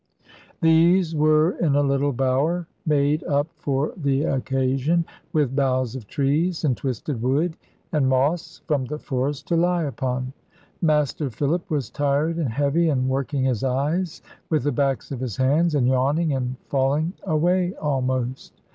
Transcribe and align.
"These 0.61 1.15
were 1.15 1.51
in 1.61 1.75
a 1.75 1.83
little 1.83 2.11
bower 2.11 2.65
made 2.87 3.23
up 3.25 3.45
for 3.57 3.93
the 3.95 4.23
occasion, 4.23 5.05
with 5.31 5.55
boughs 5.55 5.95
of 5.95 6.07
trees, 6.07 6.63
and 6.65 6.75
twisted 6.75 7.21
wood, 7.21 7.55
and 7.91 8.09
moss 8.09 8.61
from 8.65 8.85
the 8.85 8.97
forest 8.97 9.47
to 9.49 9.55
lie 9.55 9.83
upon. 9.83 10.33
Master 10.81 11.29
Philip 11.29 11.69
was 11.69 11.91
tired 11.91 12.37
and 12.37 12.49
heavy, 12.49 12.89
and 12.89 13.07
working 13.09 13.43
his 13.43 13.63
eyes 13.63 14.23
with 14.49 14.63
the 14.63 14.71
backs 14.71 15.11
of 15.11 15.19
his 15.19 15.37
hands, 15.37 15.75
and 15.75 15.87
yawning, 15.87 16.33
and 16.33 16.55
falling 16.67 17.13
away 17.23 17.75
almost. 17.75 18.59